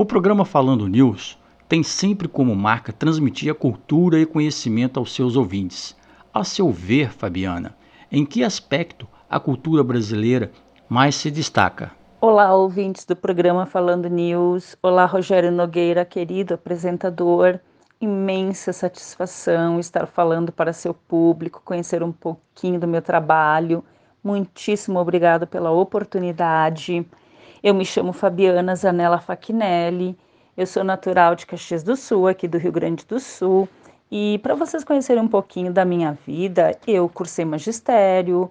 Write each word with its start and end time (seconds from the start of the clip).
O 0.00 0.04
programa 0.06 0.46
Falando 0.46 0.88
News 0.88 1.38
tem 1.68 1.82
sempre 1.82 2.26
como 2.26 2.56
marca 2.56 2.90
transmitir 2.90 3.52
a 3.52 3.54
cultura 3.54 4.18
e 4.18 4.24
conhecimento 4.24 4.98
aos 4.98 5.14
seus 5.14 5.36
ouvintes. 5.36 5.94
A 6.32 6.42
seu 6.42 6.70
ver, 6.70 7.12
Fabiana, 7.12 7.76
em 8.10 8.24
que 8.24 8.42
aspecto 8.42 9.06
a 9.28 9.38
cultura 9.38 9.84
brasileira 9.84 10.52
mais 10.88 11.16
se 11.16 11.30
destaca? 11.30 11.92
Olá, 12.18 12.54
ouvintes 12.54 13.04
do 13.04 13.14
programa 13.14 13.66
Falando 13.66 14.08
News. 14.08 14.74
Olá, 14.82 15.04
Rogério 15.04 15.52
Nogueira, 15.52 16.02
querido 16.02 16.54
apresentador. 16.54 17.60
Imensa 18.00 18.72
satisfação 18.72 19.78
estar 19.78 20.06
falando 20.06 20.50
para 20.50 20.72
seu 20.72 20.94
público, 20.94 21.60
conhecer 21.62 22.02
um 22.02 22.10
pouquinho 22.10 22.80
do 22.80 22.88
meu 22.88 23.02
trabalho. 23.02 23.84
Muitíssimo 24.24 24.98
obrigado 24.98 25.46
pela 25.46 25.70
oportunidade. 25.70 27.06
Eu 27.62 27.74
me 27.74 27.84
chamo 27.84 28.14
Fabiana 28.14 28.74
Zanella 28.74 29.18
Fachinelli, 29.18 30.16
eu 30.56 30.66
sou 30.66 30.82
natural 30.82 31.34
de 31.34 31.44
Caxias 31.44 31.82
do 31.82 31.94
Sul, 31.94 32.26
aqui 32.26 32.48
do 32.48 32.56
Rio 32.56 32.72
Grande 32.72 33.04
do 33.04 33.20
Sul. 33.20 33.68
E 34.10 34.38
para 34.38 34.54
vocês 34.54 34.82
conhecerem 34.82 35.22
um 35.22 35.28
pouquinho 35.28 35.70
da 35.70 35.84
minha 35.84 36.16
vida, 36.26 36.74
eu 36.86 37.06
cursei 37.06 37.44
magistério, 37.44 38.50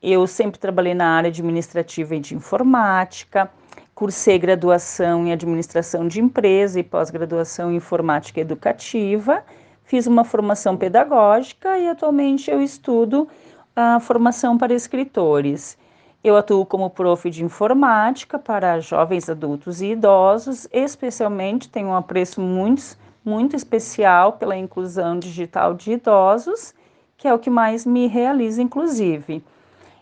eu 0.00 0.24
sempre 0.28 0.60
trabalhei 0.60 0.94
na 0.94 1.16
área 1.16 1.30
administrativa 1.30 2.14
e 2.14 2.20
de 2.20 2.36
informática, 2.36 3.50
cursei 3.92 4.38
graduação 4.38 5.26
em 5.26 5.32
administração 5.32 6.06
de 6.06 6.20
empresa 6.20 6.78
e 6.78 6.84
pós-graduação 6.84 7.72
em 7.72 7.76
informática 7.76 8.40
educativa, 8.40 9.44
fiz 9.82 10.06
uma 10.06 10.22
formação 10.22 10.76
pedagógica 10.76 11.76
e 11.76 11.88
atualmente 11.88 12.52
eu 12.52 12.62
estudo 12.62 13.26
a 13.74 13.98
formação 13.98 14.56
para 14.56 14.72
escritores. 14.72 15.76
Eu 16.24 16.38
atuo 16.38 16.64
como 16.64 16.88
prof 16.88 17.28
de 17.28 17.44
informática 17.44 18.38
para 18.38 18.80
jovens 18.80 19.28
adultos 19.28 19.82
e 19.82 19.88
idosos, 19.88 20.66
especialmente 20.72 21.68
tenho 21.68 21.88
um 21.88 21.94
apreço 21.94 22.40
muito, 22.40 22.96
muito 23.22 23.54
especial 23.54 24.32
pela 24.32 24.56
inclusão 24.56 25.18
digital 25.18 25.74
de 25.74 25.92
idosos, 25.92 26.72
que 27.18 27.28
é 27.28 27.34
o 27.34 27.38
que 27.38 27.50
mais 27.50 27.84
me 27.84 28.06
realiza, 28.06 28.62
inclusive. 28.62 29.44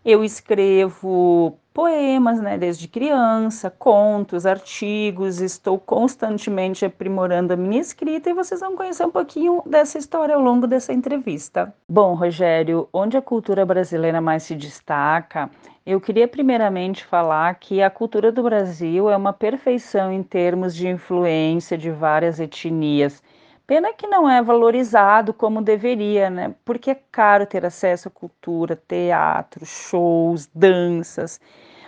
Eu 0.05 0.23
escrevo 0.23 1.59
poemas, 1.73 2.41
né, 2.41 2.59
desde 2.59 2.87
criança, 2.87 3.71
contos, 3.71 4.47
artigos, 4.47 5.41
estou 5.41 5.79
constantemente 5.79 6.85
aprimorando 6.85 7.53
a 7.53 7.57
minha 7.57 7.81
escrita 7.81 8.31
e 8.31 8.35
vocês 8.35 8.61
vão 8.61 8.77
conhecer 8.77 9.05
um 9.05 9.11
pouquinho 9.11 9.63
dessa 9.67 9.99
história 9.99 10.35
ao 10.35 10.41
longo 10.41 10.67
dessa 10.67 10.93
entrevista. 10.93 11.75
Bom, 11.89 12.15
Rogério, 12.15 12.89
onde 12.93 13.17
a 13.17 13.23
cultura 13.23 13.65
brasileira 13.65 14.21
mais 14.21 14.43
se 14.43 14.55
destaca, 14.55 15.51
eu 15.85 16.01
queria 16.01 16.29
primeiramente 16.29 17.05
falar 17.05 17.55
que 17.57 17.83
a 17.83 17.91
cultura 17.91 18.31
do 18.31 18.43
Brasil 18.43 19.11
é 19.11 19.17
uma 19.17 19.33
perfeição 19.33 20.13
em 20.13 20.23
termos 20.23 20.77
de 20.77 20.87
influência 20.89 21.77
de 21.77 21.91
várias 21.91 22.39
etnias. 22.39 23.23
Pena 23.67 23.93
que 23.93 24.07
não 24.07 24.29
é 24.29 24.43
valorizado 24.43 25.33
como 25.33 25.63
deveria, 25.63 26.29
né? 26.29 26.55
Porque 26.65 26.91
é 26.91 27.01
caro 27.11 27.47
ter 27.47 27.65
acesso 27.65 28.09
à 28.09 28.11
cultura, 28.11 28.81
teatro, 28.89 29.65
shows, 29.65 30.49
danças. 30.55 31.41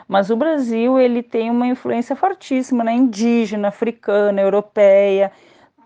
Mas 0.07 0.31
o 0.31 0.37
Brasil 0.37 0.99
ele 0.99 1.23
tem 1.23 1.51
uma 1.51 1.67
influência 1.67 2.15
fortíssima, 2.15 2.85
né? 2.85 2.93
Indígena, 2.93 3.69
africana, 3.69 4.41
europeia, 4.41 5.33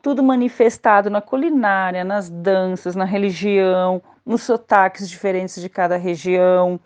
tudo 0.02 0.22
manifestado 0.22 1.10
na 1.10 1.20
culinária, 1.20 2.04
nas 2.04 2.28
danças, 2.28 2.94
na 2.94 3.04
religião, 3.04 4.02
nos 4.24 4.42
sotaques 4.42 5.08
diferentes 5.08 5.60
de 5.60 5.68
cada 5.68 5.96
região 5.96 6.78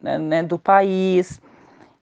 né, 0.00 0.18
né, 0.18 0.42
do 0.42 0.58
país. 0.58 1.40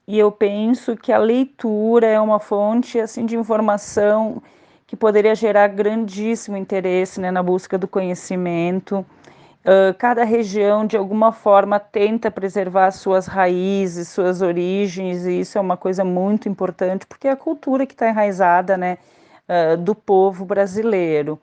E 0.06 0.19
eu 0.19 0.33
penso 0.33 0.97
que 0.97 1.12
a 1.12 1.19
leitura 1.19 2.06
é 2.06 2.20
uma 2.20 2.41
fonte 2.41 2.98
assim 2.98 3.27
de 3.27 3.37
informação 3.37 4.43
que 4.89 4.97
poderia 4.97 5.34
gerar 5.34 5.69
grandíssimo 5.69 6.56
interesse 6.56 7.20
né, 7.20 7.31
na 7.31 7.42
busca 7.42 7.77
do 7.77 7.86
conhecimento. 7.86 9.05
Uh, 9.61 9.92
cada 9.98 10.25
região, 10.25 10.86
de 10.86 10.97
alguma 10.97 11.31
forma, 11.31 11.78
tenta 11.78 12.31
preservar 12.31 12.91
suas 12.91 13.27
raízes, 13.27 14.09
suas 14.09 14.41
origens, 14.41 15.27
e 15.27 15.41
isso 15.41 15.59
é 15.59 15.60
uma 15.60 15.77
coisa 15.77 16.04
muito 16.04 16.48
importante, 16.48 17.06
porque 17.06 17.28
é 17.28 17.32
a 17.32 17.37
cultura 17.37 17.84
que 17.84 17.93
está 17.93 18.09
enraizada 18.09 18.78
né, 18.78 18.97
uh, 19.47 19.77
do 19.77 19.94
povo 19.94 20.47
brasileiro. 20.47 21.38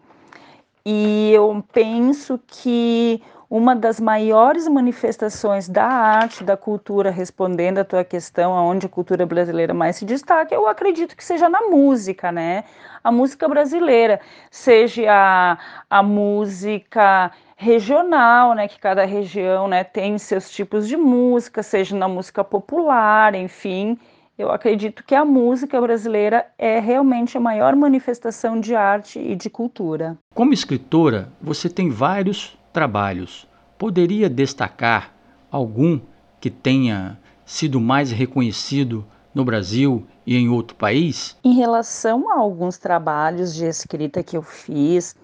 E 0.84 1.32
eu 1.32 1.64
penso 1.72 2.40
que 2.48 3.22
uma 3.56 3.74
das 3.74 4.02
maiores 4.02 4.68
manifestações 4.68 5.70
da 5.70 5.86
arte, 5.86 6.44
da 6.44 6.58
cultura, 6.58 7.10
respondendo 7.10 7.78
à 7.78 7.86
tua 7.86 8.04
questão, 8.04 8.54
aonde 8.54 8.86
a 8.86 8.90
cultura 8.90 9.26
brasileira 9.26 9.74
mais 9.74 9.96
se 9.96 10.04
destaca, 10.04 10.54
eu 10.54 10.68
acredito 10.68 11.16
que 11.16 11.24
seja 11.24 11.48
na 11.48 11.62
música, 11.62 12.34
né? 12.34 12.66
A 13.02 13.14
música 13.14 13.48
brasileira, 13.48 14.20
seja 14.52 15.04
a, 15.10 15.58
a 15.90 16.04
música 16.04 17.32
regional, 17.56 18.54
né, 18.56 18.68
que 18.68 18.78
cada 18.78 19.06
região, 19.06 19.70
né, 19.70 19.86
tem 19.86 20.18
seus 20.18 20.50
tipos 20.50 20.86
de 20.86 20.98
música, 20.98 21.64
seja 21.64 21.96
na 21.96 22.10
música 22.10 22.44
popular, 22.44 23.34
enfim, 23.36 23.98
eu 24.38 24.52
acredito 24.52 25.02
que 25.02 25.16
a 25.16 25.24
música 25.24 25.80
brasileira 25.80 26.46
é 26.58 26.82
realmente 26.82 27.38
a 27.38 27.40
maior 27.40 27.74
manifestação 27.74 28.60
de 28.60 28.76
arte 28.76 29.18
e 29.18 29.34
de 29.34 29.50
cultura. 29.50 30.18
Como 30.34 30.52
escritora, 30.52 31.30
você 31.42 31.70
tem 31.70 31.90
vários 31.90 32.58
trabalhos. 32.76 33.48
Poderia 33.78 34.30
destacar 34.30 35.14
algum 35.50 35.98
que 36.42 36.50
tenha 36.50 37.18
sido 37.46 37.80
mais 37.80 38.12
reconhecido 38.12 39.06
no 39.34 39.46
Brasil 39.46 40.06
e 40.26 40.36
em 40.36 40.50
outro 40.50 40.76
país? 40.76 41.38
Em 41.42 41.54
relação 41.54 42.30
a 42.30 42.38
alguns 42.38 42.78
trabalhos 42.78 43.56
de 43.56 43.66
escrita 43.66 44.22
que 44.22 44.36
eu 44.36 44.42
fiz, 44.42 45.16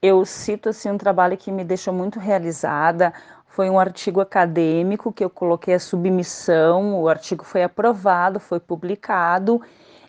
eu 0.00 0.24
cito 0.24 0.68
assim 0.68 0.88
um 0.88 0.96
trabalho 0.96 1.36
que 1.36 1.50
me 1.50 1.64
deixou 1.64 1.92
muito 1.92 2.20
realizada, 2.20 3.12
foi 3.48 3.68
um 3.68 3.80
artigo 3.80 4.20
acadêmico 4.20 5.12
que 5.12 5.24
eu 5.24 5.30
coloquei 5.30 5.74
a 5.74 5.80
submissão, 5.80 7.02
o 7.02 7.08
artigo 7.08 7.44
foi 7.44 7.64
aprovado, 7.64 8.38
foi 8.38 8.60
publicado. 8.60 9.60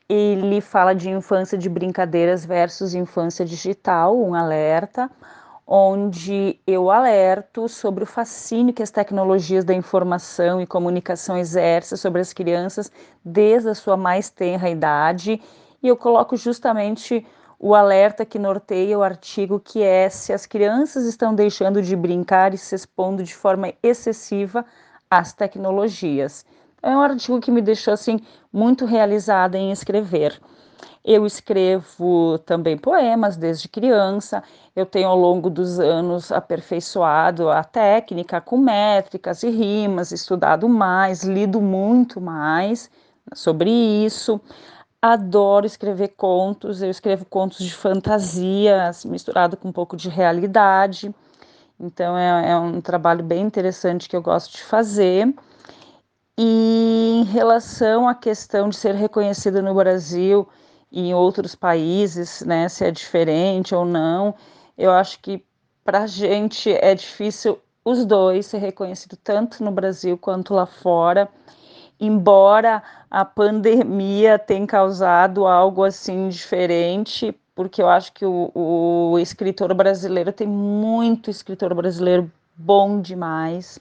Ele 0.07 0.61
fala 0.61 0.94
de 0.94 1.09
infância 1.09 1.57
de 1.57 1.67
brincadeiras 1.67 2.45
versus 2.45 2.94
infância 2.94 3.44
digital, 3.44 4.16
um 4.16 4.35
alerta 4.35 5.09
onde 5.66 6.59
eu 6.66 6.89
alerto 6.89 7.69
sobre 7.69 8.03
o 8.03 8.07
fascínio 8.07 8.73
que 8.73 8.83
as 8.83 8.91
tecnologias 8.91 9.63
da 9.63 9.73
informação 9.73 10.61
e 10.61 10.67
comunicação 10.67 11.38
exercem 11.38 11.97
sobre 11.97 12.22
as 12.22 12.33
crianças 12.33 12.91
desde 13.23 13.69
a 13.69 13.75
sua 13.75 13.95
mais 13.95 14.29
tenra 14.29 14.69
idade, 14.69 15.41
e 15.81 15.88
eu 15.88 15.95
coloco 15.95 16.35
justamente 16.35 17.25
o 17.57 17.75
alerta 17.75 18.25
que 18.25 18.39
norteia 18.39 18.97
o 18.97 19.03
artigo 19.03 19.59
que 19.59 19.83
é 19.83 20.09
se 20.09 20.33
as 20.33 20.47
crianças 20.47 21.05
estão 21.05 21.33
deixando 21.33 21.81
de 21.81 21.95
brincar 21.95 22.53
e 22.53 22.57
se 22.57 22.73
expondo 22.73 23.23
de 23.23 23.35
forma 23.35 23.72
excessiva 23.83 24.66
às 25.09 25.31
tecnologias. 25.31 26.43
É 26.81 26.89
um 26.89 27.01
artigo 27.01 27.39
que 27.39 27.51
me 27.51 27.61
deixou 27.61 27.93
assim 27.93 28.19
muito 28.51 28.85
realizada 28.85 29.57
em 29.57 29.72
escrever. 29.72 30.41
Eu 31.03 31.25
escrevo 31.25 32.37
também 32.45 32.77
poemas 32.77 33.35
desde 33.35 33.67
criança. 33.67 34.43
Eu 34.75 34.85
tenho 34.85 35.07
ao 35.07 35.17
longo 35.17 35.49
dos 35.49 35.79
anos 35.79 36.31
aperfeiçoado 36.31 37.49
a 37.49 37.63
técnica 37.63 38.39
com 38.39 38.57
métricas 38.57 39.43
e 39.43 39.49
rimas, 39.49 40.11
estudado 40.11 40.69
mais, 40.69 41.23
lido 41.23 41.59
muito 41.59 42.21
mais 42.21 42.89
sobre 43.33 43.69
isso. 43.69 44.39
Adoro 45.01 45.65
escrever 45.65 46.09
contos. 46.09 46.81
Eu 46.81 46.89
escrevo 46.89 47.25
contos 47.25 47.65
de 47.65 47.73
fantasia, 47.73 48.87
assim, 48.87 49.09
misturado 49.09 49.57
com 49.57 49.69
um 49.69 49.71
pouco 49.73 49.97
de 49.97 50.09
realidade. 50.09 51.13
Então 51.79 52.15
é, 52.15 52.51
é 52.51 52.55
um 52.57 52.79
trabalho 52.79 53.23
bem 53.23 53.41
interessante 53.41 54.07
que 54.07 54.15
eu 54.15 54.21
gosto 54.21 54.55
de 54.55 54.63
fazer. 54.63 55.33
E 56.37 57.21
em 57.21 57.23
relação 57.23 58.07
à 58.07 58.15
questão 58.15 58.69
de 58.69 58.75
ser 58.75 58.95
reconhecida 58.95 59.61
no 59.61 59.73
Brasil, 59.73 60.47
em 60.91 61.13
outros 61.13 61.56
países, 61.56 62.41
né, 62.41 62.67
se 62.67 62.85
é 62.85 62.91
diferente 62.91 63.73
ou 63.73 63.85
não. 63.85 64.35
Eu 64.78 64.91
acho 64.91 65.20
que 65.20 65.43
para 65.84 66.03
a 66.03 66.08
gente 66.08 66.72
é 66.72 66.93
difícil 66.93 67.59
os 67.84 68.05
dois 68.05 68.46
ser 68.46 68.59
reconhecido 68.59 69.17
tanto 69.17 69.64
no 69.64 69.72
Brasil 69.72 70.17
quanto 70.17 70.53
lá 70.53 70.66
fora. 70.66 71.29
Embora 71.99 72.84
a 73.09 73.23
pandemia 73.23 74.38
tenha 74.38 74.67
causado 74.67 75.46
algo 75.46 75.84
assim 75.84 76.29
diferente, 76.29 77.35
porque 77.55 77.82
eu 77.82 77.87
acho 77.87 78.11
que 78.14 78.26
o, 78.26 78.52
o 78.53 79.20
escritor 79.20 79.73
brasileiro 79.73 80.34
tem 80.34 80.47
muito 80.47 81.29
escritor 81.29 81.73
brasileiro 81.73 82.32
bom 82.55 82.99
demais 82.99 83.79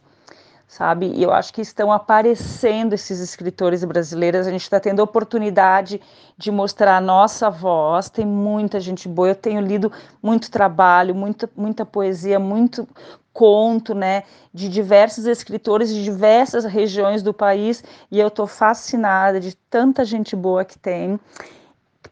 sabe? 0.71 1.11
E 1.17 1.21
eu 1.21 1.33
acho 1.33 1.53
que 1.53 1.61
estão 1.61 1.91
aparecendo 1.91 2.93
esses 2.93 3.19
escritores 3.19 3.83
brasileiros, 3.83 4.47
a 4.47 4.51
gente 4.53 4.63
está 4.63 4.79
tendo 4.79 5.01
a 5.01 5.05
oportunidade 5.05 6.01
de 6.39 6.49
mostrar 6.53 6.97
a 6.97 7.01
nossa 7.01 7.51
voz, 7.51 8.09
tem 8.09 8.25
muita 8.25 8.79
gente 8.79 9.09
boa, 9.09 9.31
eu 9.31 9.35
tenho 9.35 9.61
lido 9.61 9.91
muito 10.23 10.49
trabalho, 10.49 11.13
muita, 11.13 11.51
muita 11.57 11.85
poesia, 11.85 12.39
muito 12.39 12.89
conto, 13.33 13.97
né, 13.97 14.23
de 14.55 14.69
diversos 14.69 15.27
escritores 15.27 15.93
de 15.93 16.05
diversas 16.05 16.65
regiões 16.65 17.21
do 17.21 17.35
país, 17.35 17.83
e 18.09 18.21
eu 18.21 18.29
estou 18.29 18.47
fascinada 18.47 19.41
de 19.41 19.57
tanta 19.69 20.05
gente 20.05 20.37
boa 20.37 20.65
que 20.65 20.79
tem. 20.79 21.19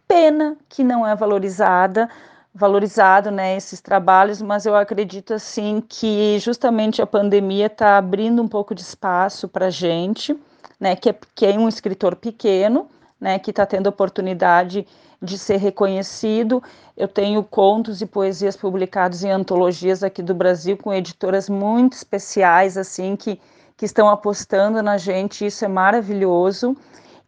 Pena 0.09 0.57
que 0.69 0.83
não 0.83 1.07
é 1.07 1.15
valorizada, 1.15 2.11
valorizado 2.59 3.31
né, 3.31 3.57
esses 3.57 3.81
trabalhos, 3.81 4.43
mas 4.43 4.67
eu 4.67 4.75
acredito 4.75 5.33
assim 5.33 5.81
que 5.89 6.39
justamente 6.41 7.01
a 7.01 7.07
pandemia 7.07 7.67
está 7.67 7.97
abrindo 7.97 8.43
um 8.43 8.49
pouco 8.49 8.75
de 8.75 8.81
espaço 8.81 9.47
para 9.47 9.67
a 9.67 9.71
gente, 9.71 10.37
né, 10.81 10.97
que 10.97 11.11
é, 11.11 11.17
que 11.37 11.47
é 11.47 11.57
um 11.57 11.69
escritor 11.69 12.17
pequeno, 12.17 12.89
né, 13.21 13.39
que 13.39 13.51
está 13.51 13.65
tendo 13.65 13.87
oportunidade 13.87 14.85
de 15.23 15.39
ser 15.39 15.59
reconhecido. 15.59 16.61
Eu 16.97 17.07
tenho 17.07 17.45
contos 17.45 18.03
e 18.03 18.07
poesias 18.07 18.57
publicados 18.57 19.23
em 19.23 19.31
antologias 19.31 20.03
aqui 20.03 20.21
do 20.21 20.35
Brasil 20.35 20.77
com 20.77 20.93
editoras 20.93 21.49
muito 21.49 21.93
especiais, 21.93 22.77
assim, 22.77 23.15
que, 23.15 23.41
que 23.77 23.85
estão 23.85 24.09
apostando 24.09 24.83
na 24.83 24.99
gente, 24.99 25.47
isso 25.47 25.65
é 25.65 25.69
maravilhoso. 25.69 26.77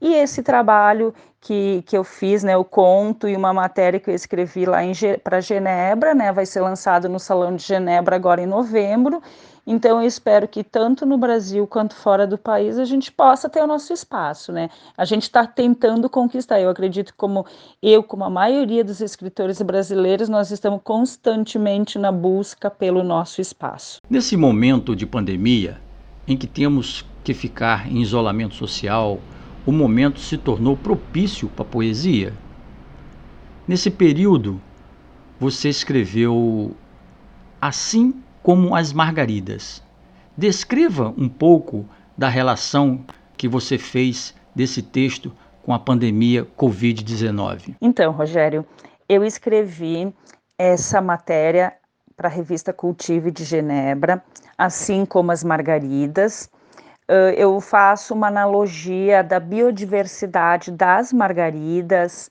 E 0.00 0.14
esse 0.14 0.42
trabalho 0.42 1.14
que, 1.40 1.82
que 1.86 1.96
eu 1.96 2.04
fiz, 2.04 2.42
né, 2.42 2.56
o 2.56 2.64
conto 2.64 3.28
e 3.28 3.36
uma 3.36 3.52
matéria 3.52 4.00
que 4.00 4.10
eu 4.10 4.14
escrevi 4.14 4.66
lá 4.66 4.78
para 5.22 5.40
Genebra, 5.40 6.14
né, 6.14 6.32
vai 6.32 6.46
ser 6.46 6.60
lançado 6.60 7.08
no 7.08 7.18
Salão 7.18 7.54
de 7.56 7.62
Genebra 7.62 8.16
agora 8.16 8.42
em 8.42 8.46
novembro, 8.46 9.22
então 9.66 10.00
eu 10.00 10.06
espero 10.06 10.48
que 10.48 10.64
tanto 10.64 11.06
no 11.06 11.16
Brasil 11.16 11.66
quanto 11.66 11.94
fora 11.94 12.26
do 12.26 12.38
país 12.38 12.78
a 12.78 12.84
gente 12.84 13.12
possa 13.12 13.48
ter 13.48 13.62
o 13.62 13.66
nosso 13.66 13.92
espaço, 13.92 14.52
né? 14.52 14.70
A 14.96 15.04
gente 15.04 15.22
está 15.22 15.46
tentando 15.46 16.08
conquistar. 16.08 16.60
Eu 16.60 16.70
acredito 16.70 17.14
como 17.16 17.46
eu, 17.82 18.02
como 18.02 18.24
a 18.24 18.30
maioria 18.30 18.82
dos 18.82 19.00
escritores 19.00 19.60
brasileiros, 19.62 20.28
nós 20.28 20.50
estamos 20.50 20.80
constantemente 20.82 21.98
na 21.98 22.10
busca 22.10 22.70
pelo 22.70 23.04
nosso 23.04 23.40
espaço. 23.40 24.00
Nesse 24.08 24.36
momento 24.36 24.96
de 24.96 25.06
pandemia, 25.06 25.78
em 26.26 26.36
que 26.36 26.46
temos 26.46 27.04
que 27.22 27.34
ficar 27.34 27.86
em 27.90 28.00
isolamento 28.00 28.54
social, 28.54 29.20
o 29.70 29.72
momento 29.72 30.18
se 30.18 30.36
tornou 30.36 30.76
propício 30.76 31.48
para 31.48 31.62
a 31.62 31.68
poesia. 31.68 32.34
Nesse 33.68 33.88
período, 33.88 34.60
você 35.38 35.68
escreveu 35.68 36.74
Assim 37.60 38.14
como 38.42 38.74
as 38.74 38.92
margaridas. 38.92 39.82
Descreva 40.36 41.14
um 41.16 41.28
pouco 41.28 41.86
da 42.18 42.28
relação 42.28 43.04
que 43.36 43.46
você 43.46 43.76
fez 43.76 44.34
desse 44.56 44.82
texto 44.82 45.30
com 45.62 45.72
a 45.72 45.78
pandemia 45.78 46.48
Covid-19. 46.58 47.76
Então, 47.80 48.12
Rogério, 48.12 48.64
eu 49.08 49.22
escrevi 49.22 50.12
essa 50.58 51.00
matéria 51.02 51.74
para 52.16 52.28
a 52.28 52.32
revista 52.32 52.72
Cultive 52.72 53.30
de 53.30 53.44
Genebra, 53.44 54.24
assim 54.56 55.04
como 55.04 55.30
as 55.30 55.44
margaridas. 55.44 56.50
Eu 57.36 57.60
faço 57.60 58.14
uma 58.14 58.28
analogia 58.28 59.22
da 59.22 59.40
biodiversidade 59.40 60.70
das 60.70 61.12
margaridas 61.12 62.30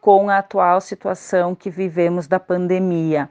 com 0.00 0.28
a 0.28 0.38
atual 0.38 0.80
situação 0.80 1.54
que 1.54 1.70
vivemos 1.70 2.26
da 2.26 2.38
pandemia 2.38 3.28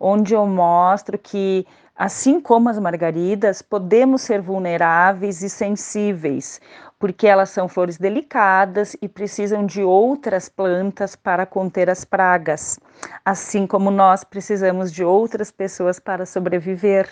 onde 0.00 0.32
eu 0.32 0.46
mostro 0.46 1.18
que, 1.18 1.66
assim 1.94 2.40
como 2.40 2.70
as 2.70 2.78
margaridas, 2.78 3.60
podemos 3.60 4.22
ser 4.22 4.40
vulneráveis 4.40 5.42
e 5.42 5.50
sensíveis, 5.50 6.58
porque 6.98 7.26
elas 7.26 7.50
são 7.50 7.68
flores 7.68 7.98
delicadas 7.98 8.96
e 9.02 9.08
precisam 9.08 9.66
de 9.66 9.82
outras 9.82 10.48
plantas 10.48 11.14
para 11.14 11.44
conter 11.44 11.90
as 11.90 12.04
pragas, 12.04 12.80
assim 13.22 13.66
como 13.66 13.90
nós 13.90 14.24
precisamos 14.24 14.90
de 14.90 15.04
outras 15.04 15.50
pessoas 15.50 16.00
para 16.00 16.24
sobreviver. 16.24 17.06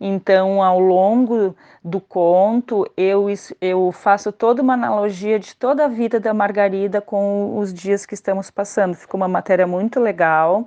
Então, 0.00 0.62
ao 0.62 0.80
longo 0.80 1.54
do 1.84 2.00
conto, 2.00 2.90
eu, 2.96 3.26
eu 3.60 3.92
faço 3.92 4.32
toda 4.32 4.62
uma 4.62 4.72
analogia 4.72 5.38
de 5.38 5.54
toda 5.54 5.84
a 5.84 5.88
vida 5.88 6.18
da 6.18 6.32
Margarida 6.32 7.02
com 7.02 7.58
os 7.58 7.72
dias 7.72 8.06
que 8.06 8.14
estamos 8.14 8.50
passando. 8.50 8.94
Ficou 8.94 9.20
uma 9.20 9.28
matéria 9.28 9.66
muito 9.66 10.00
legal 10.00 10.66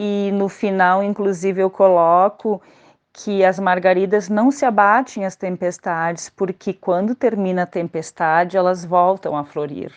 e 0.00 0.30
no 0.32 0.48
final, 0.48 1.02
inclusive, 1.02 1.60
eu 1.62 1.70
coloco 1.70 2.60
que 3.12 3.44
as 3.44 3.58
margaridas 3.58 4.28
não 4.28 4.50
se 4.50 4.66
abatem 4.66 5.24
às 5.24 5.36
tempestades, 5.36 6.28
porque 6.28 6.74
quando 6.74 7.14
termina 7.14 7.62
a 7.62 7.66
tempestade, 7.66 8.56
elas 8.56 8.84
voltam 8.84 9.36
a 9.36 9.44
florir. 9.44 9.90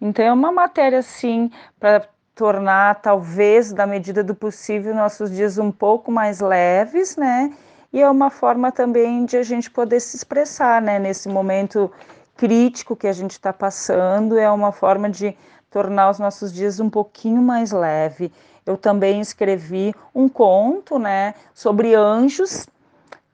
Então 0.00 0.24
é 0.24 0.32
uma 0.32 0.52
matéria 0.52 1.00
assim 1.00 1.50
para 1.80 2.06
tornar 2.34 2.96
talvez 2.96 3.72
da 3.72 3.86
medida 3.86 4.22
do 4.22 4.34
possível 4.34 4.94
nossos 4.94 5.30
dias 5.30 5.58
um 5.58 5.72
pouco 5.72 6.12
mais 6.12 6.40
leves, 6.40 7.16
né? 7.16 7.52
E 7.96 8.02
é 8.02 8.10
uma 8.10 8.30
forma 8.30 8.70
também 8.70 9.24
de 9.24 9.36
a 9.36 9.42
gente 9.42 9.70
poder 9.70 10.00
se 10.00 10.16
expressar, 10.16 10.82
né? 10.82 10.98
Nesse 10.98 11.28
momento 11.28 11.90
crítico 12.36 12.94
que 12.94 13.06
a 13.06 13.12
gente 13.12 13.32
está 13.32 13.52
passando, 13.52 14.38
é 14.38 14.50
uma 14.50 14.70
forma 14.70 15.08
de 15.08 15.36
tornar 15.70 16.10
os 16.10 16.18
nossos 16.18 16.52
dias 16.52 16.78
um 16.78 16.90
pouquinho 16.90 17.42
mais 17.42 17.72
leve 17.72 18.30
eu 18.66 18.76
também 18.76 19.20
escrevi 19.20 19.94
um 20.12 20.28
conto, 20.28 20.98
né, 20.98 21.34
sobre 21.54 21.94
anjos, 21.94 22.66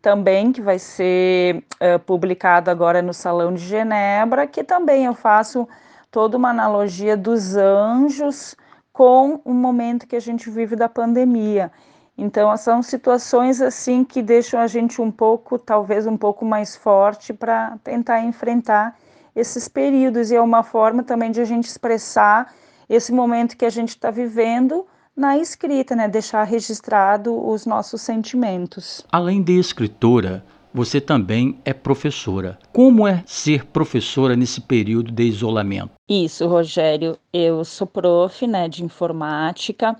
também 0.02 0.52
que 0.52 0.60
vai 0.60 0.78
ser 0.78 1.64
uh, 1.80 1.98
publicado 2.00 2.70
agora 2.70 3.00
no 3.00 3.14
Salão 3.14 3.54
de 3.54 3.64
Genebra, 3.64 4.46
que 4.46 4.62
também 4.62 5.06
eu 5.06 5.14
faço 5.14 5.66
toda 6.10 6.36
uma 6.36 6.50
analogia 6.50 7.16
dos 7.16 7.56
anjos 7.56 8.54
com 8.92 9.40
o 9.44 9.54
momento 9.54 10.06
que 10.06 10.16
a 10.16 10.20
gente 10.20 10.50
vive 10.50 10.76
da 10.76 10.88
pandemia. 10.88 11.72
Então, 12.16 12.54
são 12.56 12.82
situações 12.82 13.60
assim 13.60 14.04
que 14.04 14.22
deixam 14.22 14.60
a 14.60 14.66
gente 14.66 15.00
um 15.00 15.10
pouco, 15.10 15.58
talvez 15.58 16.06
um 16.06 16.16
pouco 16.16 16.44
mais 16.44 16.76
forte 16.76 17.32
para 17.32 17.78
tentar 17.82 18.22
enfrentar 18.22 18.96
esses 19.34 19.66
períodos. 19.66 20.30
E 20.30 20.36
é 20.36 20.40
uma 20.40 20.62
forma 20.62 21.02
também 21.02 21.30
de 21.30 21.40
a 21.40 21.44
gente 21.44 21.66
expressar 21.66 22.54
esse 22.88 23.12
momento 23.12 23.56
que 23.56 23.64
a 23.64 23.70
gente 23.70 23.90
está 23.90 24.10
vivendo 24.10 24.86
na 25.16 25.38
escrita, 25.38 25.96
né? 25.96 26.08
Deixar 26.08 26.44
registrado 26.44 27.34
os 27.48 27.64
nossos 27.66 28.02
sentimentos. 28.02 29.04
Além 29.10 29.42
de 29.42 29.58
escritora, 29.58 30.44
você 30.72 31.00
também 31.00 31.58
é 31.64 31.72
professora. 31.72 32.58
Como 32.72 33.06
é 33.06 33.22
ser 33.26 33.66
professora 33.66 34.34
nesse 34.34 34.60
período 34.60 35.12
de 35.12 35.24
isolamento? 35.24 35.92
Isso, 36.08 36.46
Rogério. 36.46 37.16
Eu 37.32 37.64
sou 37.64 37.86
prof 37.86 38.46
né, 38.46 38.68
de 38.68 38.84
informática 38.84 39.96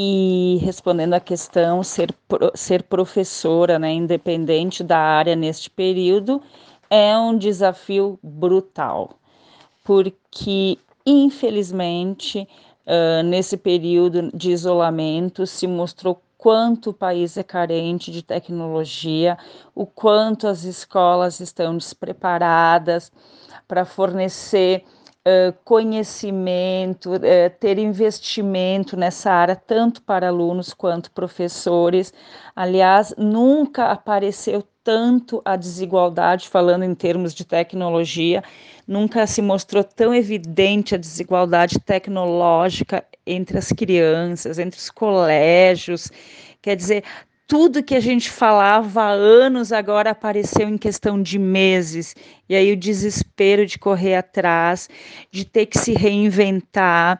e 0.00 0.60
respondendo 0.62 1.14
à 1.14 1.18
questão, 1.18 1.82
ser, 1.82 2.14
ser 2.54 2.84
professora, 2.84 3.80
né, 3.80 3.92
independente 3.92 4.84
da 4.84 4.96
área 4.96 5.34
neste 5.34 5.68
período, 5.68 6.40
é 6.88 7.18
um 7.18 7.36
desafio 7.36 8.16
brutal, 8.22 9.18
porque 9.82 10.78
infelizmente 11.04 12.46
uh, 12.86 13.24
nesse 13.24 13.56
período 13.56 14.30
de 14.32 14.52
isolamento 14.52 15.44
se 15.48 15.66
mostrou 15.66 16.22
quanto 16.36 16.90
o 16.90 16.94
país 16.94 17.36
é 17.36 17.42
carente 17.42 18.12
de 18.12 18.22
tecnologia, 18.22 19.36
o 19.74 19.84
quanto 19.84 20.46
as 20.46 20.62
escolas 20.62 21.40
estão 21.40 21.76
despreparadas 21.76 23.10
para 23.66 23.84
fornecer 23.84 24.84
uh, 25.28 25.52
conhecimento, 25.64 27.14
uh, 27.14 27.20
ter 27.60 27.78
investimento 27.78 28.96
nessa 28.96 29.30
área, 29.30 29.54
tanto 29.54 30.02
para 30.02 30.28
alunos 30.28 30.72
quanto 30.72 31.10
professores. 31.10 32.12
Aliás, 32.56 33.14
nunca 33.18 33.90
apareceu 33.90 34.64
tanto 34.82 35.42
a 35.44 35.54
desigualdade, 35.54 36.48
falando 36.48 36.82
em 36.82 36.94
termos 36.94 37.34
de 37.34 37.44
tecnologia, 37.44 38.42
nunca 38.86 39.26
se 39.26 39.42
mostrou 39.42 39.84
tão 39.84 40.14
evidente 40.14 40.94
a 40.94 40.98
desigualdade 40.98 41.78
tecnológica 41.78 43.04
entre 43.26 43.58
as 43.58 43.68
crianças, 43.70 44.58
entre 44.58 44.80
os 44.80 44.90
colégios. 44.90 46.10
Quer 46.62 46.74
dizer, 46.74 47.04
tudo 47.48 47.82
que 47.82 47.94
a 47.94 48.00
gente 48.00 48.30
falava 48.30 49.04
há 49.04 49.10
anos 49.10 49.72
agora 49.72 50.10
apareceu 50.10 50.68
em 50.68 50.76
questão 50.76 51.20
de 51.20 51.38
meses. 51.38 52.14
E 52.46 52.54
aí 52.54 52.70
o 52.70 52.76
desespero 52.76 53.64
de 53.64 53.78
correr 53.78 54.16
atrás, 54.16 54.86
de 55.32 55.46
ter 55.46 55.64
que 55.64 55.78
se 55.78 55.94
reinventar 55.94 57.18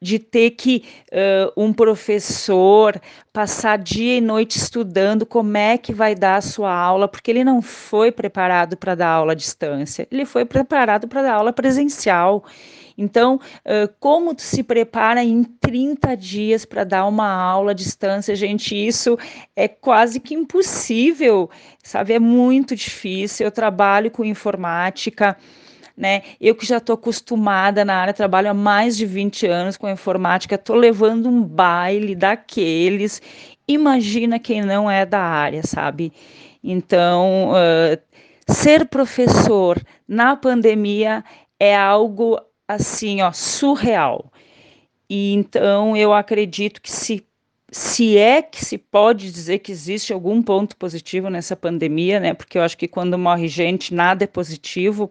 de 0.00 0.18
ter 0.18 0.50
que 0.52 0.84
uh, 1.12 1.52
um 1.56 1.72
professor 1.72 3.00
passar 3.32 3.78
dia 3.78 4.18
e 4.18 4.20
noite 4.20 4.56
estudando 4.56 5.26
como 5.26 5.56
é 5.56 5.76
que 5.76 5.92
vai 5.92 6.14
dar 6.14 6.36
a 6.36 6.40
sua 6.40 6.74
aula, 6.74 7.08
porque 7.08 7.30
ele 7.30 7.44
não 7.44 7.60
foi 7.60 8.10
preparado 8.10 8.76
para 8.76 8.94
dar 8.94 9.08
aula 9.08 9.32
à 9.32 9.34
distância, 9.34 10.06
ele 10.10 10.24
foi 10.24 10.44
preparado 10.44 11.06
para 11.06 11.22
dar 11.22 11.34
aula 11.34 11.52
presencial. 11.52 12.44
Então, 12.98 13.38
como 14.00 14.34
tu 14.34 14.40
se 14.40 14.62
prepara 14.62 15.22
em 15.22 15.44
30 15.44 16.16
dias 16.16 16.64
para 16.64 16.82
dar 16.82 17.06
uma 17.06 17.30
aula 17.30 17.72
à 17.72 17.74
distância, 17.74 18.34
gente? 18.34 18.74
Isso 18.74 19.18
é 19.54 19.68
quase 19.68 20.18
que 20.18 20.34
impossível, 20.34 21.50
sabe? 21.82 22.14
É 22.14 22.18
muito 22.18 22.74
difícil. 22.74 23.46
Eu 23.46 23.50
trabalho 23.50 24.10
com 24.10 24.24
informática 24.24 25.36
né? 25.96 26.22
Eu 26.40 26.54
que 26.54 26.66
já 26.66 26.76
estou 26.76 26.94
acostumada 26.94 27.84
na 27.84 27.94
área, 27.96 28.12
trabalho 28.12 28.50
há 28.50 28.54
mais 28.54 28.96
de 28.96 29.06
20 29.06 29.46
anos 29.46 29.76
com 29.76 29.88
informática, 29.88 30.54
estou 30.56 30.76
levando 30.76 31.28
um 31.28 31.42
baile 31.42 32.14
daqueles. 32.14 33.22
Imagina 33.66 34.38
quem 34.38 34.62
não 34.62 34.90
é 34.90 35.06
da 35.06 35.20
área, 35.20 35.62
sabe? 35.64 36.12
Então, 36.62 37.52
uh, 37.52 38.52
ser 38.52 38.86
professor 38.86 39.80
na 40.06 40.36
pandemia 40.36 41.24
é 41.58 41.74
algo 41.76 42.38
assim, 42.68 43.22
ó, 43.22 43.32
surreal. 43.32 44.30
e 45.08 45.32
então 45.34 45.96
eu 45.96 46.12
acredito 46.12 46.82
que 46.82 46.90
se 46.92 47.26
se 47.76 48.16
é 48.16 48.40
que 48.40 48.64
se 48.64 48.78
pode 48.78 49.30
dizer 49.30 49.58
que 49.58 49.70
existe 49.70 50.10
algum 50.10 50.42
ponto 50.42 50.74
positivo 50.78 51.28
nessa 51.28 51.54
pandemia, 51.54 52.18
né? 52.18 52.32
Porque 52.32 52.56
eu 52.56 52.62
acho 52.62 52.78
que 52.78 52.88
quando 52.88 53.18
morre 53.18 53.48
gente, 53.48 53.92
nada 53.92 54.24
é 54.24 54.26
positivo, 54.26 55.10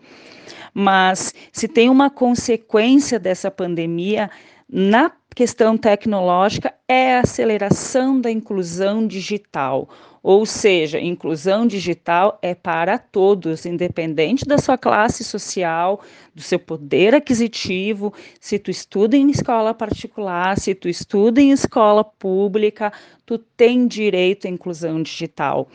mas 0.74 1.32
se 1.52 1.68
tem 1.68 1.92
uma 1.92 2.10
consequência 2.10 3.20
dessa 3.20 3.52
pandemia 3.52 4.32
na 4.68 5.12
questão 5.36 5.78
tecnológica 5.78 6.74
é 6.88 7.18
a 7.18 7.20
aceleração 7.20 8.20
da 8.20 8.32
inclusão 8.32 9.06
digital. 9.06 9.88
Ou 10.27 10.44
seja, 10.44 11.00
inclusão 11.00 11.67
digital 11.67 12.39
é 12.41 12.55
para 12.55 12.98
todos, 12.98 13.63
independente 13.63 14.44
da 14.44 14.58
sua 14.58 14.75
classe 14.75 15.24
social, 15.24 16.01
do 16.34 16.41
seu 16.41 16.58
poder 16.58 17.13
aquisitivo, 17.13 18.12
se 18.39 18.58
tu 18.58 18.72
estuda 18.72 19.15
em 19.15 19.29
escola 19.29 19.72
particular, 19.72 20.60
se 20.60 20.74
tu 20.74 20.89
estuda 20.89 21.39
em 21.39 21.51
escola 21.51 22.03
pública, 22.03 22.91
tu 23.24 23.38
tem 23.38 23.86
direito 23.86 24.48
à 24.48 24.50
inclusão 24.50 25.00
digital. 25.03 25.67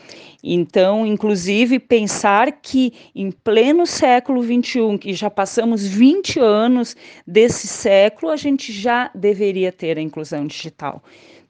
Então, 0.43 1.07
inclusive, 1.07 1.79
pensar 1.79 2.51
que 2.51 2.91
em 3.15 3.31
pleno 3.31 3.85
século 3.85 4.43
XXI, 4.43 4.97
que 4.99 5.13
já 5.13 5.29
passamos 5.29 5.87
20 5.87 6.41
anos 6.41 6.93
desse 7.25 7.67
século, 7.67 8.29
a 8.29 8.35
gente 8.35 8.73
já 8.73 9.09
deveria 9.15 9.71
ter 9.71 9.97
a 9.97 10.01
inclusão 10.01 10.45
digital. 10.45 11.01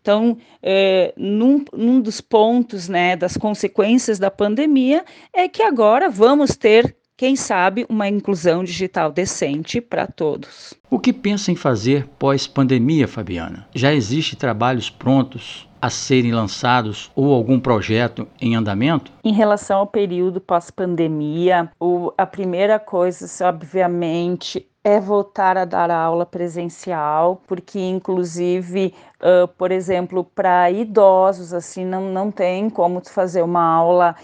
Então, 0.01 0.37
é, 0.63 1.13
num, 1.15 1.63
num 1.71 2.01
dos 2.01 2.19
pontos 2.19 2.89
né, 2.89 3.15
das 3.15 3.37
consequências 3.37 4.17
da 4.17 4.31
pandemia 4.31 5.05
é 5.31 5.47
que 5.47 5.61
agora 5.61 6.09
vamos 6.09 6.57
ter, 6.57 6.95
quem 7.15 7.35
sabe, 7.35 7.85
uma 7.87 8.07
inclusão 8.07 8.63
digital 8.63 9.11
decente 9.11 9.79
para 9.79 10.07
todos. 10.07 10.73
O 10.89 10.99
que 10.99 11.13
pensa 11.13 11.51
em 11.51 11.55
fazer 11.55 12.07
pós-pandemia, 12.17 13.07
Fabiana? 13.07 13.67
Já 13.75 13.93
existem 13.93 14.37
trabalhos 14.37 14.89
prontos 14.89 15.69
a 15.79 15.89
serem 15.89 16.31
lançados 16.31 17.11
ou 17.15 17.33
algum 17.33 17.59
projeto 17.59 18.27
em 18.39 18.55
andamento? 18.55 19.11
Em 19.23 19.33
relação 19.33 19.79
ao 19.79 19.87
período 19.87 20.39
pós-pandemia, 20.39 21.71
a 22.17 22.25
primeira 22.25 22.79
coisa, 22.79 23.27
obviamente, 23.47 24.67
é 24.83 24.99
voltar 24.99 25.57
a 25.57 25.65
dar 25.65 25.91
aula 25.91 26.25
presencial, 26.25 27.41
porque 27.47 27.79
inclusive, 27.79 28.93
uh, 29.19 29.47
por 29.49 29.71
exemplo, 29.71 30.23
para 30.23 30.71
idosos 30.71 31.53
assim 31.53 31.85
não, 31.85 32.03
não 32.11 32.31
tem 32.31 32.69
como 32.69 33.01
fazer 33.07 33.43
uma 33.43 33.63
aula 33.63 34.15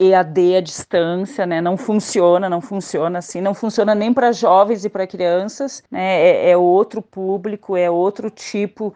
EAD 0.00 0.56
à 0.56 0.60
distância, 0.60 1.44
né? 1.44 1.60
Não 1.60 1.76
funciona, 1.76 2.48
não 2.48 2.60
funciona 2.60 3.18
assim, 3.18 3.40
não 3.40 3.52
funciona 3.52 3.94
nem 3.94 4.14
para 4.14 4.32
jovens 4.32 4.84
e 4.84 4.88
para 4.88 5.06
crianças, 5.06 5.82
né? 5.90 6.20
É, 6.20 6.50
é 6.50 6.56
outro 6.56 7.02
público, 7.02 7.76
é 7.76 7.90
outro 7.90 8.30
tipo 8.30 8.94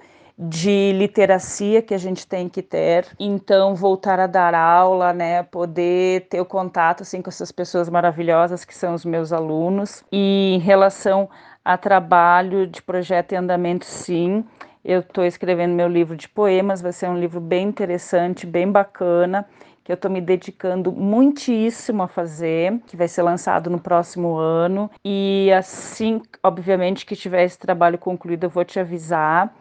de 0.48 0.92
literacia 0.92 1.82
que 1.82 1.94
a 1.94 1.98
gente 1.98 2.26
tem 2.26 2.48
que 2.48 2.62
ter. 2.62 3.06
Então, 3.18 3.74
voltar 3.74 4.18
a 4.18 4.26
dar 4.26 4.54
aula, 4.54 5.12
né, 5.12 5.42
poder 5.42 6.26
ter 6.28 6.40
o 6.40 6.44
contato 6.44 7.02
assim 7.02 7.22
com 7.22 7.30
essas 7.30 7.52
pessoas 7.52 7.88
maravilhosas 7.88 8.64
que 8.64 8.74
são 8.74 8.94
os 8.94 9.04
meus 9.04 9.32
alunos. 9.32 10.04
E 10.10 10.54
em 10.54 10.58
relação 10.58 11.28
a 11.64 11.76
trabalho 11.76 12.66
de 12.66 12.82
projeto 12.82 13.32
em 13.32 13.36
andamento, 13.36 13.84
sim, 13.84 14.44
eu 14.84 15.00
estou 15.00 15.24
escrevendo 15.24 15.74
meu 15.74 15.88
livro 15.88 16.16
de 16.16 16.28
poemas, 16.28 16.82
vai 16.82 16.92
ser 16.92 17.08
um 17.08 17.18
livro 17.18 17.40
bem 17.40 17.68
interessante, 17.68 18.46
bem 18.46 18.70
bacana, 18.70 19.46
que 19.84 19.92
eu 19.92 19.94
estou 19.94 20.10
me 20.10 20.20
dedicando 20.20 20.92
muitíssimo 20.92 22.02
a 22.02 22.08
fazer, 22.08 22.80
que 22.86 22.96
vai 22.96 23.08
ser 23.08 23.22
lançado 23.22 23.70
no 23.70 23.80
próximo 23.80 24.36
ano. 24.36 24.90
E 25.04 25.50
assim, 25.52 26.20
obviamente, 26.42 27.06
que 27.06 27.16
tiver 27.16 27.44
esse 27.44 27.58
trabalho 27.58 27.98
concluído, 27.98 28.44
eu 28.44 28.50
vou 28.50 28.64
te 28.64 28.78
avisar 28.78 29.52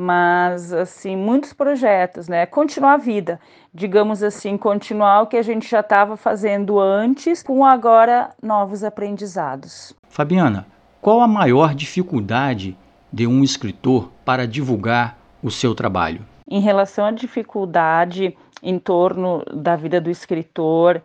mas 0.00 0.72
assim 0.72 1.16
muitos 1.16 1.52
projetos, 1.52 2.28
né? 2.28 2.46
Continuar 2.46 2.92
a 2.92 2.96
vida, 2.96 3.40
digamos 3.74 4.22
assim, 4.22 4.56
continuar 4.56 5.22
o 5.22 5.26
que 5.26 5.36
a 5.36 5.42
gente 5.42 5.68
já 5.68 5.80
estava 5.80 6.16
fazendo 6.16 6.78
antes, 6.78 7.42
com 7.42 7.66
agora 7.66 8.30
novos 8.40 8.84
aprendizados. 8.84 9.92
Fabiana, 10.08 10.68
qual 11.00 11.20
a 11.20 11.26
maior 11.26 11.74
dificuldade 11.74 12.78
de 13.12 13.26
um 13.26 13.42
escritor 13.42 14.08
para 14.24 14.46
divulgar 14.46 15.18
o 15.42 15.50
seu 15.50 15.74
trabalho? 15.74 16.24
Em 16.48 16.60
relação 16.60 17.06
à 17.06 17.10
dificuldade 17.10 18.38
em 18.62 18.78
torno 18.78 19.44
da 19.52 19.74
vida 19.74 20.00
do 20.00 20.08
escritor, 20.08 21.02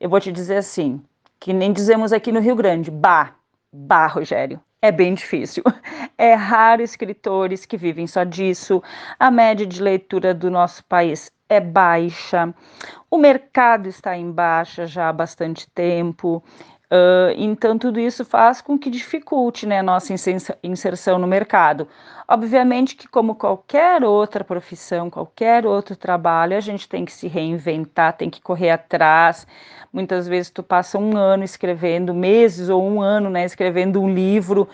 eu 0.00 0.08
vou 0.08 0.20
te 0.20 0.30
dizer 0.30 0.58
assim, 0.58 1.02
que 1.40 1.52
nem 1.52 1.72
dizemos 1.72 2.12
aqui 2.12 2.30
no 2.30 2.38
Rio 2.38 2.54
Grande, 2.54 2.88
bah, 2.88 3.32
bah, 3.72 4.06
Rogério 4.06 4.60
é 4.82 4.92
bem 4.92 5.14
difícil. 5.14 5.62
É 6.20 6.34
raro 6.34 6.82
escritores 6.82 7.64
que 7.64 7.76
vivem 7.76 8.08
só 8.08 8.24
disso. 8.24 8.82
A 9.20 9.30
média 9.30 9.64
de 9.64 9.80
leitura 9.80 10.34
do 10.34 10.50
nosso 10.50 10.84
país 10.86 11.30
é 11.48 11.60
baixa. 11.60 12.52
O 13.08 13.16
mercado 13.16 13.88
está 13.88 14.16
em 14.16 14.32
baixa 14.32 14.84
já 14.84 15.08
há 15.08 15.12
bastante 15.12 15.68
tempo. 15.72 16.42
Uh, 16.90 17.36
então, 17.36 17.78
tudo 17.78 18.00
isso 18.00 18.24
faz 18.24 18.62
com 18.62 18.78
que 18.78 18.88
dificulte 18.88 19.66
né, 19.66 19.80
a 19.80 19.82
nossa 19.82 20.14
inserção 20.62 21.18
no 21.18 21.26
mercado. 21.26 21.86
Obviamente 22.26 22.96
que, 22.96 23.06
como 23.06 23.34
qualquer 23.34 24.02
outra 24.02 24.42
profissão, 24.42 25.10
qualquer 25.10 25.66
outro 25.66 25.94
trabalho, 25.94 26.56
a 26.56 26.60
gente 26.60 26.88
tem 26.88 27.04
que 27.04 27.12
se 27.12 27.28
reinventar, 27.28 28.14
tem 28.14 28.30
que 28.30 28.40
correr 28.40 28.70
atrás. 28.70 29.46
Muitas 29.92 30.26
vezes 30.26 30.50
tu 30.50 30.62
passa 30.62 30.98
um 30.98 31.14
ano 31.14 31.44
escrevendo, 31.44 32.14
meses 32.14 32.70
ou 32.70 32.82
um 32.82 33.02
ano 33.02 33.28
né, 33.28 33.44
escrevendo 33.44 34.00
um 34.00 34.12
livro 34.12 34.66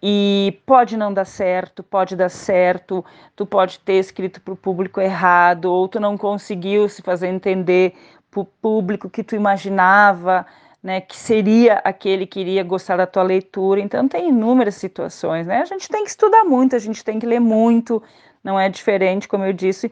e 0.00 0.60
pode 0.64 0.96
não 0.96 1.12
dar 1.12 1.24
certo, 1.24 1.82
pode 1.82 2.14
dar 2.14 2.28
certo, 2.28 3.04
tu 3.34 3.44
pode 3.44 3.80
ter 3.80 3.94
escrito 3.94 4.40
para 4.40 4.54
o 4.54 4.56
público 4.56 5.00
errado, 5.00 5.64
ou 5.66 5.88
tu 5.88 5.98
não 5.98 6.16
conseguiu 6.16 6.88
se 6.88 7.02
fazer 7.02 7.26
entender 7.26 7.94
para 8.30 8.40
o 8.40 8.44
público 8.44 9.10
que 9.10 9.24
tu 9.24 9.34
imaginava 9.34 10.46
né, 10.86 11.00
que 11.00 11.16
seria 11.16 11.80
aquele 11.82 12.24
que 12.28 12.38
iria 12.38 12.62
gostar 12.62 12.96
da 12.96 13.08
tua 13.08 13.24
leitura. 13.24 13.80
Então 13.80 14.06
tem 14.06 14.28
inúmeras 14.28 14.76
situações, 14.76 15.44
né? 15.44 15.60
A 15.60 15.64
gente 15.64 15.88
tem 15.88 16.04
que 16.04 16.10
estudar 16.10 16.44
muito, 16.44 16.76
a 16.76 16.78
gente 16.78 17.02
tem 17.02 17.18
que 17.18 17.26
ler 17.26 17.40
muito, 17.40 18.00
não 18.42 18.58
é 18.58 18.68
diferente, 18.68 19.26
como 19.26 19.44
eu 19.44 19.52
disse, 19.52 19.90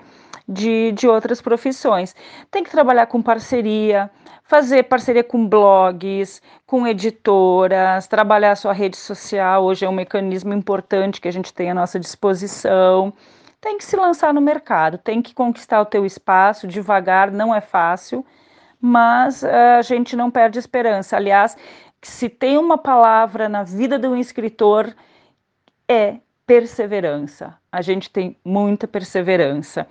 de, 0.49 0.93
de 0.93 1.09
outras 1.09 1.43
profissões. 1.43 2.15
Tem 2.49 2.63
que 2.63 2.71
trabalhar 2.71 3.07
com 3.07 3.21
parceria, 3.21 4.09
fazer 4.45 4.85
parceria 4.85 5.25
com 5.25 5.49
blogs, 5.49 6.41
com 6.65 6.87
editoras, 6.87 8.07
trabalhar 8.07 8.53
a 8.53 8.57
sua 8.57 8.73
rede 8.73 8.97
social, 8.97 9.65
hoje 9.65 9.85
é 9.85 9.89
um 9.89 9.93
mecanismo 9.93 10.55
importante 10.55 11.21
que 11.21 11.27
a 11.27 11.33
gente 11.33 11.53
tem 11.53 11.73
à 11.73 11.75
nossa 11.75 11.99
disposição. 11.99 13.13
Tem 13.61 13.79
que 13.79 13.85
se 13.85 13.97
lançar 13.97 14.33
no 14.33 14.41
mercado, 14.41 14.97
tem 14.97 15.21
que 15.21 15.35
conquistar 15.35 15.81
o 15.81 15.87
teu 15.87 16.07
espaço 16.07 16.69
devagar, 16.69 17.33
não 17.33 17.53
é 17.53 17.61
fácil 17.61 18.25
mas 18.87 19.43
uh, 19.43 19.79
a 19.79 19.81
gente 19.83 20.14
não 20.14 20.31
perde 20.31 20.59
esperança. 20.59 21.17
Aliás, 21.17 21.57
se 22.03 22.29
tem 22.29 22.59
uma 22.59 22.76
palavra 22.76 23.49
na 23.49 23.62
vida 23.62 23.99
de 23.99 24.07
um 24.07 24.14
escritor, 24.14 24.95
é 25.88 26.19
perseverança. 26.47 27.57
A 27.73 27.81
gente 27.81 28.11
tem 28.11 28.37
muita 28.45 28.87
perseverança. 28.87 29.87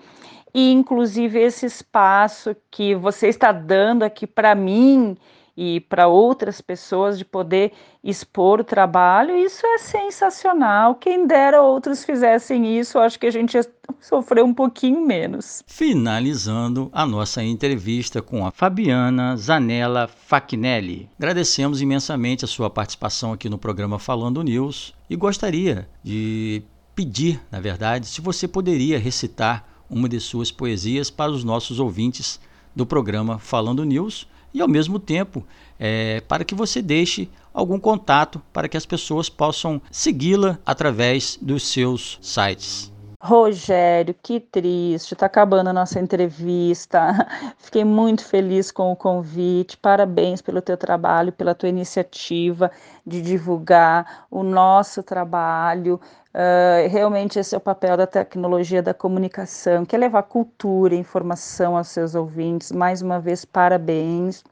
E, 0.54 0.72
inclusive, 0.72 1.40
esse 1.40 1.66
espaço 1.66 2.56
que 2.70 2.94
você 2.94 3.30
está 3.30 3.52
dando 3.52 4.04
aqui 4.04 4.28
para 4.28 4.54
mim 4.54 5.18
e 5.56 5.80
para 5.82 6.08
outras 6.08 6.62
pessoas 6.62 7.18
de 7.18 7.24
poder 7.24 7.72
expor 8.04 8.60
o 8.60 8.64
trabalho, 8.64 9.36
isso 9.38 9.66
é 9.66 9.78
sensacional. 9.78 10.96
Quem 10.96 11.28
dera 11.28 11.62
outros 11.62 12.04
fizessem 12.04 12.78
isso, 12.78 12.98
acho 12.98 13.20
que 13.20 13.28
a 13.28 13.32
gente 13.32 13.54
ia 13.54 13.66
sofrer 14.00 14.44
um 14.44 14.54
pouquinho 14.54 15.06
menos. 15.06 15.64
Finalizando 15.68 16.90
a 16.92 17.06
nossa 17.06 17.44
entrevista 17.44 18.22
com 18.22 18.46
a 18.46 18.52
Fabiana 18.52 19.38
Zanella 19.38 20.08
Facnelli. 20.08 21.10
Agradecemos 21.18 21.82
imensamente 21.82 22.44
a 22.44 22.48
sua 22.48 22.70
participação 22.70 23.32
aqui 23.32 23.48
no 23.48 23.58
programa 23.58 24.00
Falando 24.00 24.42
News 24.42 24.94
e 25.10 25.16
gostaria 25.16 25.88
de 26.04 26.64
pedir, 26.96 27.40
na 27.52 27.60
verdade, 27.60 28.08
se 28.08 28.22
você 28.22 28.48
poderia 28.48 29.00
recitar 29.00 29.68
uma 29.90 30.10
de 30.10 30.20
suas 30.20 30.52
poesias 30.52 31.10
para 31.10 31.32
os 31.32 31.44
nossos 31.44 31.80
ouvintes 31.80 32.40
do 32.76 32.86
programa 32.86 33.38
Falando 33.38 33.84
News 33.84 34.28
e, 34.54 34.62
ao 34.62 34.68
mesmo 34.68 35.00
tempo, 35.00 35.44
é, 35.80 36.22
para 36.22 36.46
que 36.46 36.54
você 36.54 36.82
deixe 36.82 37.28
algum 37.54 37.80
contato 37.80 38.42
para 38.54 38.70
que 38.70 38.78
as 38.78 38.86
pessoas 38.86 39.30
possam 39.30 39.82
segui-la 39.92 40.60
através 40.66 41.38
dos 41.42 41.64
seus 41.64 42.20
sites. 42.22 42.93
Rogério, 43.26 44.14
que 44.22 44.38
triste, 44.38 45.14
está 45.14 45.28
acabando 45.28 45.70
a 45.70 45.74
nossa 45.74 45.98
entrevista. 45.98 47.26
Fiquei 47.58 47.86
muito 47.86 48.26
feliz 48.26 48.70
com 48.70 48.92
o 48.92 48.98
convite. 48.98 49.78
Parabéns 49.78 50.42
pelo 50.42 50.62
teu 50.62 50.76
trabalho, 50.76 51.32
pela 51.32 51.56
tua 51.56 51.70
iniciativa 51.70 52.70
de 53.08 53.22
divulgar 53.22 54.26
o 54.30 54.44
nosso 54.44 55.02
trabalho. 55.02 56.02
Uh, 56.34 56.90
realmente 56.90 57.40
esse 57.40 57.56
é 57.56 57.58
o 57.58 57.62
papel 57.62 57.96
da 57.96 58.06
tecnologia 58.06 58.84
da 58.84 58.94
comunicação, 58.94 59.86
que 59.86 59.96
é 59.96 60.00
levar 60.00 60.24
cultura 60.24 60.94
e 60.94 60.98
informação 60.98 61.78
aos 61.78 61.88
seus 61.88 62.16
ouvintes. 62.16 62.74
Mais 62.74 63.02
uma 63.02 63.22
vez, 63.22 63.46
parabéns. 63.46 64.44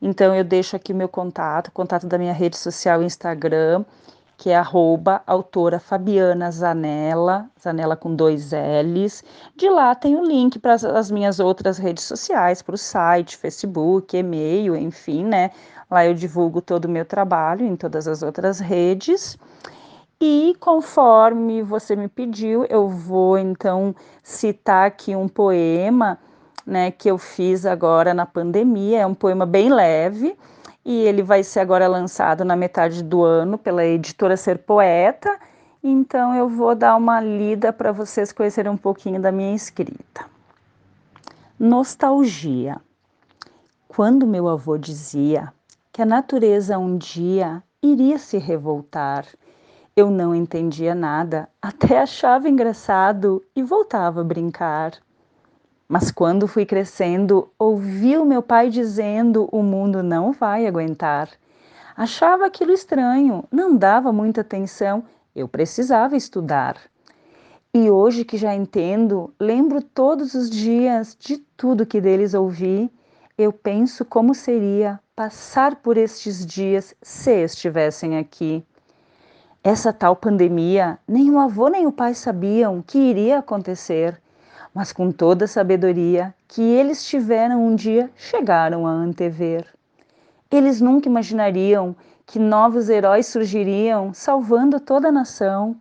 Então 0.00 0.34
eu 0.34 0.42
deixo 0.42 0.74
aqui 0.74 0.92
meu 0.92 1.08
contato, 1.08 1.70
contato 1.70 2.08
da 2.08 2.18
minha 2.18 2.32
rede 2.32 2.56
social 2.56 3.00
Instagram 3.00 3.84
que 4.36 4.50
é 4.50 4.56
arroba 4.56 5.22
autora 5.26 5.78
Fabiana 5.78 6.50
Zanella, 6.50 7.48
Zanella 7.62 7.96
com 7.96 8.14
dois 8.14 8.50
L's. 8.52 9.22
De 9.56 9.68
lá 9.68 9.94
tem 9.94 10.16
o 10.16 10.24
link 10.24 10.58
para 10.58 10.74
as 10.74 11.10
minhas 11.10 11.38
outras 11.38 11.78
redes 11.78 12.04
sociais, 12.04 12.62
para 12.62 12.74
o 12.74 12.78
site, 12.78 13.36
Facebook, 13.36 14.16
e-mail, 14.16 14.76
enfim, 14.76 15.24
né? 15.24 15.50
Lá 15.90 16.06
eu 16.06 16.14
divulgo 16.14 16.60
todo 16.60 16.86
o 16.86 16.90
meu 16.90 17.04
trabalho 17.04 17.66
em 17.66 17.76
todas 17.76 18.08
as 18.08 18.22
outras 18.22 18.58
redes. 18.58 19.38
E 20.20 20.56
conforme 20.60 21.62
você 21.62 21.96
me 21.96 22.08
pediu, 22.08 22.64
eu 22.66 22.88
vou 22.88 23.36
então 23.36 23.94
citar 24.22 24.86
aqui 24.86 25.16
um 25.16 25.28
poema, 25.28 26.18
né, 26.64 26.92
que 26.92 27.10
eu 27.10 27.18
fiz 27.18 27.66
agora 27.66 28.14
na 28.14 28.24
pandemia. 28.24 29.00
É 29.00 29.06
um 29.06 29.14
poema 29.14 29.44
bem 29.44 29.68
leve, 29.72 30.36
e 30.84 31.00
ele 31.02 31.22
vai 31.22 31.42
ser 31.44 31.60
agora 31.60 31.86
lançado 31.86 32.44
na 32.44 32.56
metade 32.56 33.02
do 33.02 33.22
ano 33.22 33.56
pela 33.56 33.84
editora 33.84 34.36
Ser 34.36 34.58
Poeta. 34.58 35.38
Então 35.82 36.34
eu 36.34 36.48
vou 36.48 36.74
dar 36.74 36.96
uma 36.96 37.20
lida 37.20 37.72
para 37.72 37.92
vocês 37.92 38.32
conhecerem 38.32 38.72
um 38.72 38.76
pouquinho 38.76 39.20
da 39.20 39.32
minha 39.32 39.54
escrita. 39.54 40.24
Nostalgia. 41.58 42.80
Quando 43.86 44.26
meu 44.26 44.48
avô 44.48 44.76
dizia 44.76 45.52
que 45.92 46.02
a 46.02 46.06
natureza 46.06 46.78
um 46.78 46.96
dia 46.96 47.62
iria 47.82 48.18
se 48.18 48.38
revoltar, 48.38 49.26
eu 49.94 50.10
não 50.10 50.34
entendia 50.34 50.94
nada, 50.94 51.48
até 51.60 52.00
achava 52.00 52.48
engraçado 52.48 53.44
e 53.54 53.62
voltava 53.62 54.22
a 54.22 54.24
brincar. 54.24 54.92
Mas 55.92 56.10
quando 56.10 56.48
fui 56.48 56.64
crescendo, 56.64 57.52
ouvi 57.58 58.16
o 58.16 58.24
meu 58.24 58.42
pai 58.42 58.70
dizendo: 58.70 59.46
o 59.52 59.62
mundo 59.62 60.02
não 60.02 60.32
vai 60.32 60.66
aguentar. 60.66 61.28
Achava 61.94 62.46
aquilo 62.46 62.72
estranho, 62.72 63.44
não 63.52 63.76
dava 63.76 64.10
muita 64.10 64.40
atenção, 64.40 65.04
eu 65.36 65.46
precisava 65.46 66.16
estudar. 66.16 66.78
E 67.74 67.90
hoje 67.90 68.24
que 68.24 68.38
já 68.38 68.54
entendo, 68.54 69.34
lembro 69.38 69.82
todos 69.82 70.32
os 70.32 70.48
dias 70.48 71.14
de 71.20 71.36
tudo 71.58 71.84
que 71.84 72.00
deles 72.00 72.32
ouvi. 72.32 72.90
Eu 73.36 73.52
penso 73.52 74.02
como 74.02 74.34
seria 74.34 74.98
passar 75.14 75.76
por 75.76 75.98
estes 75.98 76.46
dias 76.46 76.94
se 77.02 77.44
estivessem 77.44 78.16
aqui. 78.16 78.64
Essa 79.62 79.92
tal 79.92 80.16
pandemia, 80.16 80.98
nem 81.06 81.30
o 81.30 81.38
avô 81.38 81.68
nem 81.68 81.86
o 81.86 81.92
pai 81.92 82.14
sabiam 82.14 82.80
que 82.80 82.96
iria 82.96 83.40
acontecer 83.40 84.21
mas 84.74 84.92
com 84.92 85.10
toda 85.10 85.44
a 85.44 85.48
sabedoria 85.48 86.34
que 86.48 86.62
eles 86.62 87.04
tiveram 87.04 87.64
um 87.66 87.74
dia 87.74 88.10
chegaram 88.16 88.86
a 88.86 88.90
antever. 88.90 89.66
Eles 90.50 90.80
nunca 90.80 91.08
imaginariam 91.08 91.96
que 92.26 92.38
novos 92.38 92.88
heróis 92.88 93.26
surgiriam 93.26 94.12
salvando 94.14 94.78
toda 94.78 95.08
a 95.08 95.12
nação. 95.12 95.76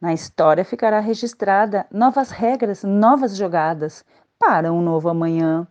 Na 0.00 0.12
história 0.12 0.64
ficará 0.64 1.00
registrada 1.00 1.86
novas 1.90 2.30
regras, 2.30 2.84
novas 2.84 3.36
jogadas 3.36 4.04
para 4.38 4.72
um 4.72 4.80
novo 4.80 5.08
amanhã. 5.08 5.66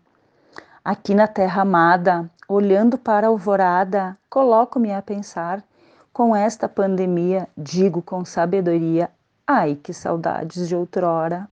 Aqui 0.84 1.14
na 1.14 1.28
terra 1.28 1.62
amada, 1.62 2.30
olhando 2.48 2.98
para 2.98 3.28
a 3.28 3.30
alvorada, 3.30 4.18
coloco-me 4.30 4.92
a 4.92 5.02
pensar. 5.02 5.64
Com 6.12 6.36
esta 6.36 6.68
pandemia, 6.68 7.48
digo 7.56 8.02
com 8.02 8.26
sabedoria: 8.26 9.10
ai 9.46 9.76
que 9.76 9.94
saudades 9.94 10.68
de 10.68 10.76
outrora. 10.76 11.48